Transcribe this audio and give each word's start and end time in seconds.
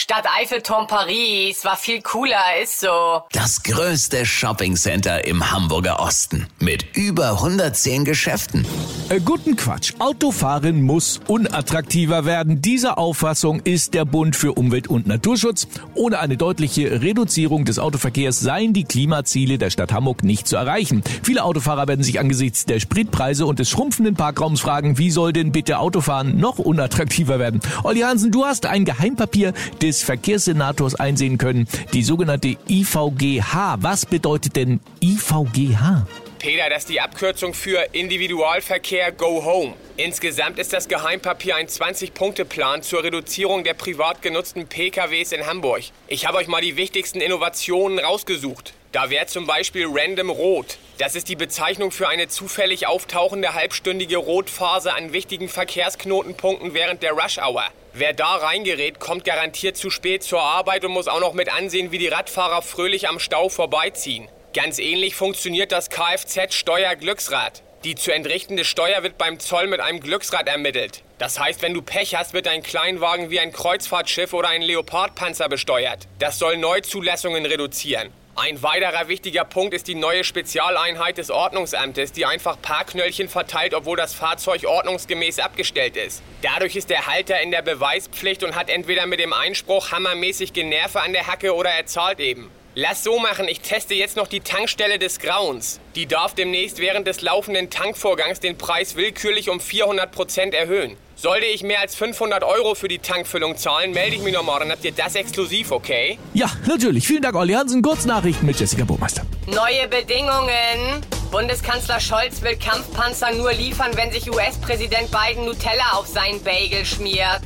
Stadt 0.00 0.26
Eiffelturm 0.40 0.86
Paris 0.86 1.64
war 1.64 1.76
viel 1.76 2.00
cooler, 2.02 2.38
ist 2.62 2.78
so. 2.78 3.22
Das 3.32 3.64
größte 3.64 4.24
Shoppingcenter 4.24 5.26
im 5.26 5.50
Hamburger 5.50 5.98
Osten 5.98 6.46
mit 6.60 6.96
über 6.96 7.32
110 7.32 8.04
Geschäften. 8.04 8.64
Äh, 9.08 9.18
guten 9.18 9.56
Quatsch. 9.56 9.94
Autofahren 9.98 10.82
muss 10.82 11.20
unattraktiver 11.26 12.24
werden. 12.24 12.62
Dieser 12.62 12.96
Auffassung 12.96 13.58
ist 13.64 13.92
der 13.92 14.04
Bund 14.04 14.36
für 14.36 14.52
Umwelt 14.52 14.86
und 14.86 15.08
Naturschutz. 15.08 15.66
Ohne 15.94 16.20
eine 16.20 16.36
deutliche 16.36 17.02
Reduzierung 17.02 17.64
des 17.64 17.80
Autoverkehrs 17.80 18.38
seien 18.38 18.72
die 18.72 18.84
Klimaziele 18.84 19.58
der 19.58 19.70
Stadt 19.70 19.92
Hamburg 19.92 20.22
nicht 20.22 20.46
zu 20.46 20.54
erreichen. 20.54 21.02
Viele 21.24 21.42
Autofahrer 21.42 21.88
werden 21.88 22.04
sich 22.04 22.20
angesichts 22.20 22.66
der 22.66 22.78
Spritpreise 22.78 23.46
und 23.46 23.58
des 23.58 23.68
schrumpfenden 23.68 24.14
Parkraums 24.14 24.60
fragen, 24.60 24.96
wie 24.96 25.10
soll 25.10 25.32
denn 25.32 25.50
bitte 25.50 25.80
Autofahren 25.80 26.38
noch 26.38 26.60
unattraktiver 26.60 27.40
werden? 27.40 27.60
Olli 27.82 28.00
Hansen, 28.00 28.30
du 28.30 28.44
hast 28.44 28.64
ein 28.64 28.84
Geheimpapier 28.84 29.54
des 29.82 29.87
Verkehrssenators 30.02 30.94
einsehen 30.94 31.38
können, 31.38 31.68
die 31.92 32.02
sogenannte 32.02 32.56
IVGH. 32.68 33.76
Was 33.80 34.06
bedeutet 34.06 34.56
denn 34.56 34.80
IVGH? 35.02 36.06
Peter, 36.38 36.70
das 36.70 36.84
ist 36.84 36.88
die 36.90 37.00
Abkürzung 37.00 37.52
für 37.52 37.88
Individualverkehr 37.92 39.10
Go 39.10 39.44
Home. 39.44 39.74
Insgesamt 39.96 40.60
ist 40.60 40.72
das 40.72 40.86
Geheimpapier 40.86 41.56
ein 41.56 41.66
20-Punkte-Plan 41.66 42.82
zur 42.82 43.02
Reduzierung 43.02 43.64
der 43.64 43.74
privat 43.74 44.22
genutzten 44.22 44.68
PKWs 44.68 45.32
in 45.32 45.46
Hamburg. 45.46 45.82
Ich 46.06 46.26
habe 46.26 46.38
euch 46.38 46.46
mal 46.46 46.60
die 46.60 46.76
wichtigsten 46.76 47.20
Innovationen 47.20 47.98
rausgesucht. 47.98 48.74
Da 48.92 49.10
wäre 49.10 49.26
zum 49.26 49.46
Beispiel 49.46 49.86
Random 49.90 50.30
Rot. 50.30 50.78
Das 50.98 51.16
ist 51.16 51.28
die 51.28 51.36
Bezeichnung 51.36 51.90
für 51.90 52.08
eine 52.08 52.28
zufällig 52.28 52.86
auftauchende 52.86 53.54
halbstündige 53.54 54.16
Rotphase 54.16 54.94
an 54.94 55.12
wichtigen 55.12 55.48
Verkehrsknotenpunkten 55.48 56.72
während 56.72 57.02
der 57.02 57.12
Rush 57.12 57.38
Hour. 57.38 57.64
Wer 57.98 58.12
da 58.12 58.36
reingerät, 58.36 59.00
kommt 59.00 59.24
garantiert 59.24 59.76
zu 59.76 59.90
spät 59.90 60.22
zur 60.22 60.40
Arbeit 60.40 60.84
und 60.84 60.92
muss 60.92 61.08
auch 61.08 61.18
noch 61.18 61.32
mit 61.32 61.52
ansehen, 61.52 61.90
wie 61.90 61.98
die 61.98 62.06
Radfahrer 62.06 62.62
fröhlich 62.62 63.08
am 63.08 63.18
Stau 63.18 63.48
vorbeiziehen. 63.48 64.28
Ganz 64.54 64.78
ähnlich 64.78 65.16
funktioniert 65.16 65.72
das 65.72 65.90
Kfz-Steuerglücksrad. 65.90 67.64
Die 67.82 67.96
zu 67.96 68.12
entrichtende 68.12 68.64
Steuer 68.64 69.02
wird 69.02 69.18
beim 69.18 69.40
Zoll 69.40 69.66
mit 69.66 69.80
einem 69.80 69.98
Glücksrad 69.98 70.46
ermittelt. 70.46 71.02
Das 71.18 71.40
heißt, 71.40 71.60
wenn 71.60 71.74
du 71.74 71.82
Pech 71.82 72.14
hast, 72.14 72.34
wird 72.34 72.46
dein 72.46 72.62
Kleinwagen 72.62 73.30
wie 73.30 73.40
ein 73.40 73.50
Kreuzfahrtschiff 73.50 74.32
oder 74.32 74.46
ein 74.46 74.62
Leopardpanzer 74.62 75.48
besteuert. 75.48 76.06
Das 76.20 76.38
soll 76.38 76.56
Neuzulassungen 76.56 77.46
reduzieren. 77.46 78.12
Ein 78.40 78.62
weiterer 78.62 79.08
wichtiger 79.08 79.44
Punkt 79.44 79.74
ist 79.74 79.88
die 79.88 79.96
neue 79.96 80.22
Spezialeinheit 80.22 81.18
des 81.18 81.28
Ordnungsamtes, 81.28 82.12
die 82.12 82.24
einfach 82.24 82.56
Parkknöllchen 82.62 83.28
verteilt, 83.28 83.74
obwohl 83.74 83.96
das 83.96 84.14
Fahrzeug 84.14 84.64
ordnungsgemäß 84.64 85.40
abgestellt 85.40 85.96
ist. 85.96 86.22
Dadurch 86.40 86.76
ist 86.76 86.88
der 86.88 87.08
Halter 87.08 87.40
in 87.40 87.50
der 87.50 87.62
Beweispflicht 87.62 88.44
und 88.44 88.54
hat 88.54 88.70
entweder 88.70 89.06
mit 89.06 89.18
dem 89.18 89.32
Einspruch 89.32 89.90
hammermäßig 89.90 90.52
Generve 90.52 91.00
an 91.00 91.14
der 91.14 91.26
Hacke 91.26 91.52
oder 91.52 91.70
er 91.70 91.86
zahlt 91.86 92.20
eben. 92.20 92.48
Lass 92.80 93.02
so 93.02 93.18
machen, 93.18 93.48
ich 93.48 93.58
teste 93.58 93.94
jetzt 93.94 94.14
noch 94.14 94.28
die 94.28 94.38
Tankstelle 94.38 95.00
des 95.00 95.18
Grauens. 95.18 95.80
Die 95.96 96.06
darf 96.06 96.34
demnächst 96.34 96.78
während 96.78 97.08
des 97.08 97.22
laufenden 97.22 97.70
Tankvorgangs 97.70 98.38
den 98.38 98.56
Preis 98.56 98.94
willkürlich 98.94 99.50
um 99.50 99.58
400% 99.58 100.54
erhöhen. 100.54 100.96
Sollte 101.16 101.46
ich 101.46 101.64
mehr 101.64 101.80
als 101.80 101.96
500 101.96 102.44
Euro 102.44 102.76
für 102.76 102.86
die 102.86 103.00
Tankfüllung 103.00 103.56
zahlen, 103.56 103.90
melde 103.90 104.14
ich 104.14 104.22
mich 104.22 104.32
nochmal, 104.32 104.60
dann 104.60 104.70
habt 104.70 104.84
ihr 104.84 104.92
das 104.92 105.16
exklusiv, 105.16 105.72
okay? 105.72 106.20
Ja, 106.34 106.48
natürlich. 106.68 107.04
Vielen 107.04 107.22
Dank, 107.22 107.34
Olli 107.34 107.54
Hansen. 107.54 107.82
Kurznachrichten 107.82 108.46
mit 108.46 108.60
Jessica 108.60 108.84
Burmeister. 108.84 109.22
Neue 109.46 109.88
Bedingungen. 109.88 111.04
Bundeskanzler 111.32 111.98
Scholz 111.98 112.42
will 112.42 112.56
Kampfpanzer 112.56 113.32
nur 113.32 113.52
liefern, 113.54 113.90
wenn 113.96 114.12
sich 114.12 114.30
US-Präsident 114.30 115.10
Biden 115.10 115.46
Nutella 115.46 115.94
auf 115.94 116.06
seinen 116.06 116.40
Bagel 116.44 116.84
schmiert. 116.84 117.42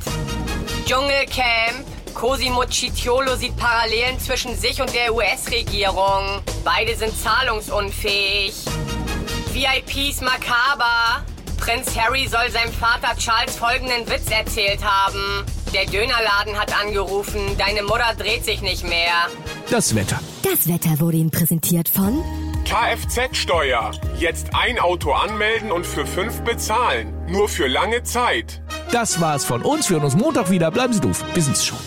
Dschungelcamp. 0.85 1.92
Cosimo 2.13 2.63
Cicciolo 2.65 3.35
sieht 3.35 3.57
Parallelen 3.57 4.19
zwischen 4.19 4.57
sich 4.57 4.81
und 4.81 4.93
der 4.93 5.13
US-Regierung. 5.13 6.41
Beide 6.63 6.95
sind 6.95 7.13
zahlungsunfähig. 7.17 8.53
VIPs 9.51 10.21
makaber. 10.21 11.23
Prinz 11.57 11.95
Harry 11.97 12.27
soll 12.27 12.49
seinem 12.51 12.73
Vater 12.73 13.15
Charles 13.17 13.55
folgenden 13.55 14.07
Witz 14.09 14.29
erzählt 14.29 14.83
haben. 14.83 15.45
Der 15.73 15.85
Dönerladen 15.85 16.59
hat 16.59 16.77
angerufen, 16.79 17.39
deine 17.57 17.83
Mutter 17.83 18.13
dreht 18.17 18.45
sich 18.45 18.61
nicht 18.61 18.83
mehr. 18.83 19.27
Das 19.69 19.95
Wetter. 19.95 20.19
Das 20.43 20.67
Wetter 20.67 20.99
wurde 20.99 21.17
Ihnen 21.17 21.31
präsentiert 21.31 21.89
von 21.89 22.21
Kfz-Steuer. 22.65 23.91
Jetzt 24.17 24.47
ein 24.53 24.79
Auto 24.79 25.13
anmelden 25.13 25.71
und 25.71 25.85
für 25.85 26.05
fünf 26.05 26.41
bezahlen. 26.41 27.13
Nur 27.27 27.49
für 27.49 27.67
lange 27.67 28.03
Zeit. 28.03 28.61
Das 28.91 29.19
war's 29.19 29.45
von 29.45 29.61
uns. 29.63 29.89
Wir 29.89 29.95
hören 29.95 30.05
uns 30.05 30.15
Montag 30.15 30.51
wieder. 30.51 30.69
Bleiben 30.69 30.93
Sie 30.93 31.01
doof. 31.01 31.23
Wir 31.33 31.43
sind's 31.43 31.65
schon. 31.65 31.77